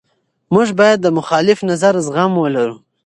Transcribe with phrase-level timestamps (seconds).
[0.53, 2.77] موږ باید د مخالف نظر زغم ولرو.